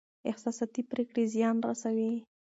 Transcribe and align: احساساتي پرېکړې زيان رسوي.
احساساتي 0.29 0.81
پرېکړې 0.91 1.23
زيان 1.33 1.55
رسوي. 1.67 2.11